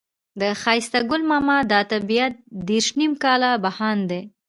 [0.39, 2.33] د ښایسته ګل ماما دا طبيعت
[2.69, 4.21] دېرش نيم کاله بهاند دی.